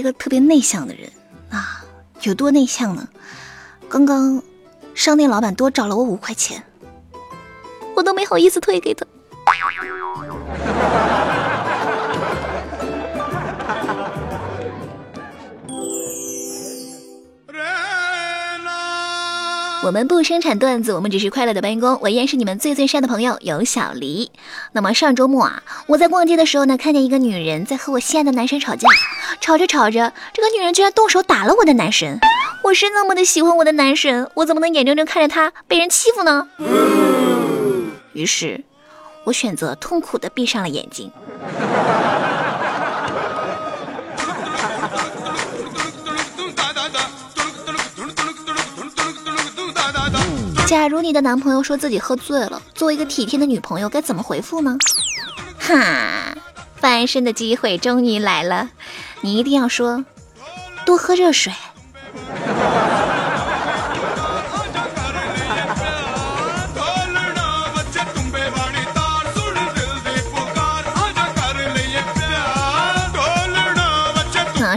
[0.00, 1.10] 一个特别内向的人
[1.50, 1.84] 啊，
[2.22, 3.06] 有多内向呢？
[3.88, 4.42] 刚刚
[4.94, 6.64] 商店老板多找了我五块钱，
[7.94, 9.06] 我都没好意思退给他。
[19.90, 21.98] 我们不生产段子，我们只是快乐的搬运工。
[22.00, 24.30] 我依然是你们最最善的朋友，有小黎。
[24.70, 28.86] 那么上周末啊，我在逛街的时候呢，看见一个女人在和我心爱的男神吵架，
[29.40, 32.20] 吵着吵着，这个女人居然动手打了我的男神。
[32.62, 36.46] 我是那么的喜欢我的男神，我怎么能眼睁睁看着他被人欺负呢？
[38.12, 38.62] 于是，
[39.24, 41.10] 我选择痛苦的闭上了眼睛。
[50.70, 54.78] 假如你的男朋友说自己喝醉了，作为一个体贴的女朋友该怎么回复呢？
[55.58, 56.36] 哈，
[56.76, 58.70] 翻身的机会终于来了，
[59.20, 60.04] 你一定要说
[60.86, 61.52] 多喝热水。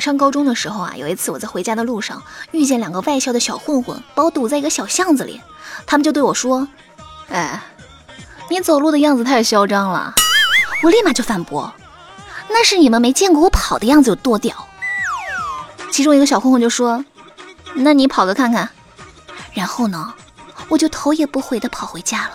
[0.02, 5.40] 上高中的时候啊，有一次我在回家的路上遇见两个外校的小混混，把我堵在一个小巷子里。
[5.94, 6.68] 他们就对我说
[7.30, 7.62] ：“哎，
[8.50, 10.12] 你走路的样子太嚣张了。”
[10.82, 11.72] 我立马就反驳
[12.50, 14.68] ：“那是你们没见过我跑的样子有多屌。”
[15.94, 17.06] 其中一个小混混就说
[17.78, 18.68] ：“那你跑个看看。”
[19.54, 20.12] 然后呢，
[20.68, 22.32] 我就头也不回的跑回家了。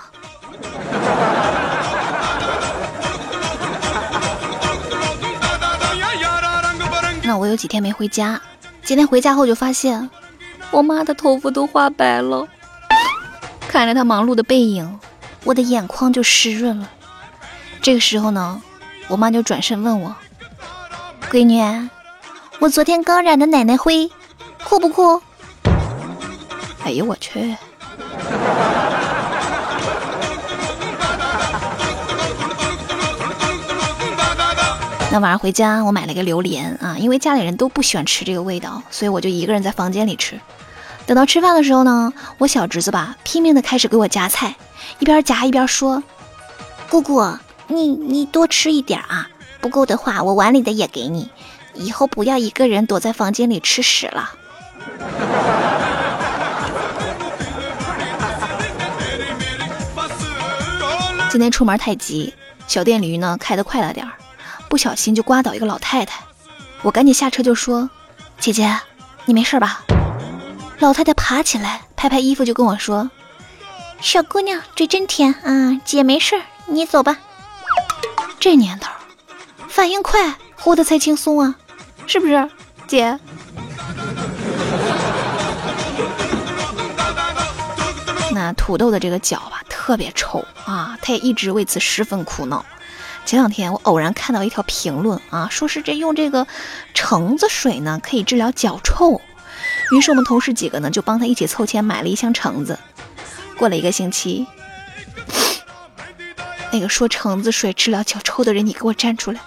[7.24, 8.40] 那我有几天没回家，
[8.84, 10.08] 今天回家后就发现，
[10.70, 12.46] 我妈的头发都花白了。
[13.68, 14.98] 看着他忙碌的背影，
[15.44, 16.90] 我的眼眶就湿润了。
[17.82, 18.60] 这个时候呢，
[19.08, 20.16] 我妈就转身问我
[21.30, 21.88] ：“闺女，
[22.58, 24.10] 我昨天刚染的奶奶灰，
[24.64, 25.22] 酷不酷？”
[26.82, 27.40] 哎呦我去！
[35.12, 40.40] 那晚上回家，我买了个榴莲啊，因为家里人都不喜欢吃这个味道，所以我就一个人在房间里吃。
[41.08, 44.54] 等到吃饭的时候呢，我小侄子吧拼命的开始给我夹菜，
[44.98, 46.02] 一边夹一边说
[46.90, 47.26] ：“姑姑，
[47.66, 49.26] 你你多吃一点啊，
[49.58, 51.30] 不够的话我碗里的也给你，
[51.72, 54.32] 以后不要一个人躲在房间里吃屎了。”
[61.30, 62.34] 今天出门太急，
[62.66, 64.12] 小电驴呢开得快了点儿，
[64.68, 66.22] 不小心就刮倒一个老太太，
[66.82, 67.88] 我赶紧下车就说
[68.38, 68.78] ：“姐姐，
[69.24, 69.86] 你没事吧？”
[70.80, 73.10] 老太太爬起来，拍拍衣服就跟我说
[74.00, 77.18] ：“小姑娘嘴真甜啊，姐没事，你走吧。”
[78.38, 78.92] 这年头，
[79.68, 81.56] 反应快，活得才轻松啊，
[82.06, 82.48] 是不是，
[82.86, 83.18] 姐？
[88.30, 92.64] 那土豆的这个脚吧，特别臭啊，他也一直为此十分苦恼。
[93.26, 96.46] 前两天我偶然看到一条评论啊，说是这用这个
[96.94, 99.20] 橙子水呢，可以治疗脚臭。
[99.90, 102.78] 于是我们同事几个呢，就帮他一起凑钱买了一箱橙子。
[103.56, 104.46] 过了一个星期，
[106.70, 109.40] 那个说橙子水治疗脚臭的人，你给我站出来！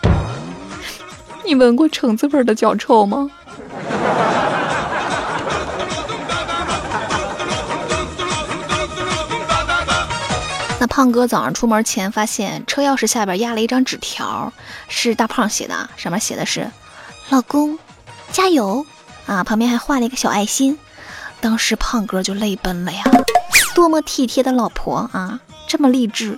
[1.46, 3.30] 你闻过橙子味的脚臭吗？
[10.80, 14.52] 那胖哥早上出门前发现车钥匙下边压了一张纸条，
[14.88, 16.70] 是大胖写的，上面写的是
[17.30, 17.78] ：“老公，
[18.32, 18.84] 加油。”
[19.26, 20.78] 啊，旁边还画了一个小爱心，
[21.40, 23.04] 当时胖哥就泪奔了呀！
[23.74, 26.38] 多么体贴的老婆啊，这么励志，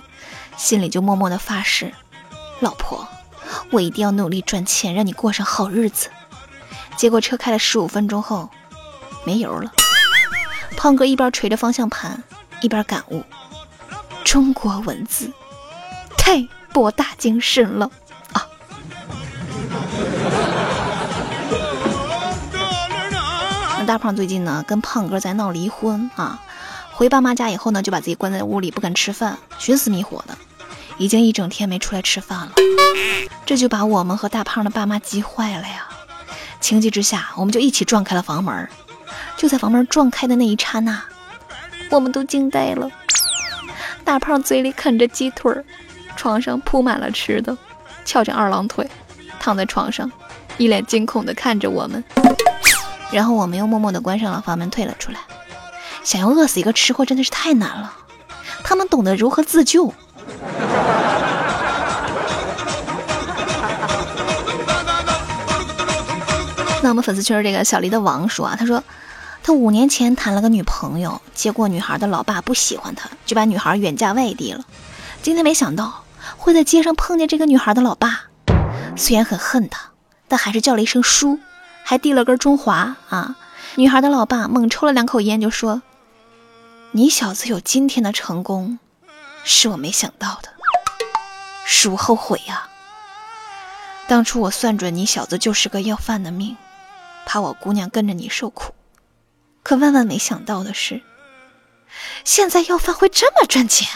[0.56, 1.92] 心里就默默的发誓：
[2.60, 3.08] 老婆，
[3.70, 6.08] 我一定要努力赚钱，让你过上好日子。
[6.96, 8.48] 结果车开了十五分钟后，
[9.24, 9.72] 没油了。
[10.76, 12.22] 胖哥一边捶着方向盘，
[12.60, 13.24] 一边感悟：
[14.22, 15.32] 中国文字
[16.16, 17.90] 太博大精深了。
[23.86, 26.40] 大胖最近呢跟胖哥在闹离婚啊，
[26.92, 30.36] 回爸妈家以后呢就把自己关在屋里不敢吃饭，寻死觅活的，
[30.96, 32.52] 已经一整天没出来吃饭了，
[33.44, 35.88] 这就把我们和大胖的爸妈急坏了呀。
[36.60, 38.68] 情急之下，我们就一起撞开了房门。
[39.36, 41.02] 就在房门撞开的那一刹那，
[41.90, 42.90] 我们都惊呆了。
[44.02, 45.52] 大胖嘴里啃着鸡腿，
[46.16, 47.56] 床上铺满了吃的，
[48.04, 48.88] 翘着二郎腿，
[49.38, 50.10] 躺在床上，
[50.56, 52.02] 一脸惊恐地看着我们。
[53.14, 55.20] 然后我们又默默地关上了房门，退了出来。
[56.02, 57.92] 想要饿死一个吃货真的是太难了，
[58.64, 59.86] 他们懂得如何自救。
[66.82, 68.82] 那我们粉丝圈这个小黎的王说啊，他说
[69.44, 74.64] 他五年前谈了个女朋友，结果女孩的老爸不喜欢他，就把女孩远嫁外地了。
[75.22, 76.02] 今天没想到
[76.36, 78.22] 会在街上碰见这个女孩的老爸，
[78.96, 79.90] 虽然很恨他，
[80.26, 81.38] 但还是叫了一声叔，
[81.84, 83.36] 还递了根中华啊。
[83.76, 85.82] 女孩的老爸猛抽了两口烟，就说
[86.92, 88.78] ：“你小子有今天的成功，
[89.44, 90.48] 是我没想到的，
[91.64, 92.68] 叔后悔呀。
[94.06, 96.56] 当初我算准你小子就是个要饭的命，
[97.26, 98.72] 怕我姑娘跟着你受苦。
[99.62, 101.02] 可万万没想到的是，
[102.24, 103.88] 现在要饭会这么赚钱。”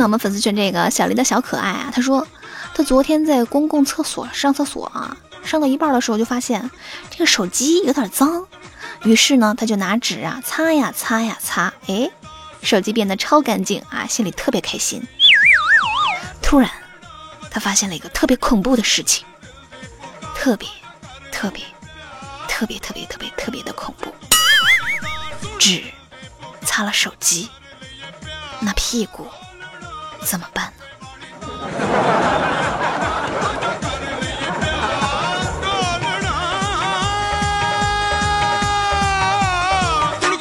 [0.00, 2.26] 那我们粉丝圈这个小林的小可爱啊，他说
[2.74, 5.14] 他昨天在公共厕所上厕所啊，
[5.44, 6.70] 上到一半的时候就发现
[7.10, 8.46] 这个手机有点脏，
[9.04, 12.10] 于是呢他就拿纸啊擦呀擦呀擦，哎，
[12.62, 15.06] 手机变得超干净啊，心里特别开心。
[16.40, 16.70] 突然
[17.50, 19.26] 他发现了一个特别恐怖的事情，
[20.34, 20.66] 特别
[21.30, 21.62] 特别
[22.48, 24.10] 特别特别特别特别的恐怖，
[25.58, 25.84] 纸
[26.62, 27.50] 擦了手机，
[28.60, 29.26] 那屁股。
[30.24, 30.72] 怎么办呢？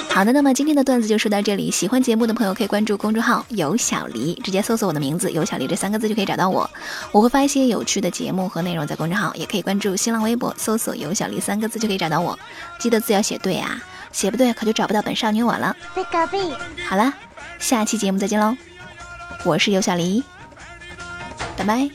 [0.10, 1.72] 好的，那么今天的段子就说到这里。
[1.72, 6.70] 喜欢节目的朋友可以关注公众号“有小黎”，直接搜索我的名字“有小黎”这三个字就可以找到我。
[7.14, 12.38] 我会发一些有趣的节目和内容在公众号，也可以关注新浪微博搜索“有小黎”三个字就可以找到我。
[12.80, 13.81] 记得字要写对啊，
[14.12, 15.74] 写不对可就找不到本少女我了。
[16.90, 17.14] 好了，
[17.58, 18.58] 下期节目再见喽。
[19.44, 20.24] 我是尤小黎，
[21.58, 21.90] 拜拜。